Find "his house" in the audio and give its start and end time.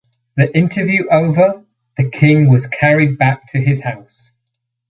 3.61-4.31